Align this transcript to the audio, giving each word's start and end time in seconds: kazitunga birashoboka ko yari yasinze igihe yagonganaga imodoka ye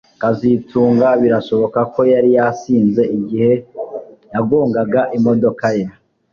kazitunga 0.21 1.07
birashoboka 1.21 1.79
ko 1.93 1.99
yari 2.13 2.29
yasinze 2.37 3.01
igihe 3.17 3.51
yagonganaga 4.33 5.01
imodoka 5.17 5.65
ye 5.77 5.85